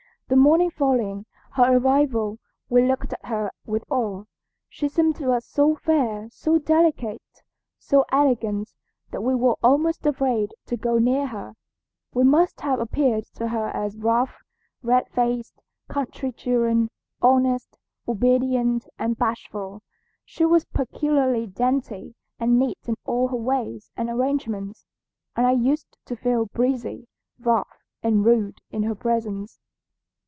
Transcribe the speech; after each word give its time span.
The 0.29 0.37
morning 0.37 0.69
following 0.71 1.25
her 1.55 1.75
arrival 1.77 2.39
we 2.69 2.87
looked 2.87 3.11
at 3.11 3.25
her 3.25 3.51
with 3.65 3.83
awe. 3.91 4.23
She 4.69 4.87
seemed 4.87 5.17
to 5.17 5.33
us 5.33 5.43
so 5.45 5.75
fair, 5.75 6.29
so 6.31 6.57
delicate, 6.57 7.43
so 7.77 8.05
elegant, 8.13 8.71
that 9.11 9.23
we 9.23 9.35
were 9.35 9.57
almost 9.61 10.05
afraid 10.05 10.53
to 10.67 10.77
go 10.77 10.97
near 10.99 11.27
her. 11.27 11.55
We 12.13 12.23
must 12.23 12.61
have 12.61 12.79
appeared 12.79 13.25
to 13.35 13.49
her 13.49 13.71
as 13.73 13.97
rough, 13.97 14.41
red 14.81 15.09
faced, 15.09 15.61
country 15.89 16.31
children, 16.31 16.91
honest, 17.21 17.77
obedient, 18.07 18.87
and 18.97 19.17
bashful. 19.19 19.81
She 20.23 20.45
was 20.45 20.63
peculiarly 20.63 21.45
dainty 21.45 22.15
and 22.39 22.57
neat 22.57 22.79
in 22.87 22.95
all 23.03 23.27
her 23.27 23.35
ways 23.35 23.91
and 23.97 24.09
arrangements, 24.09 24.85
and 25.35 25.45
I 25.45 25.51
used 25.51 25.97
to 26.05 26.15
feel 26.15 26.45
breezy, 26.45 27.09
rough, 27.37 27.83
and 28.01 28.23
rude 28.23 28.61
in 28.71 28.83
her 28.83 28.95
presence. 28.95 29.59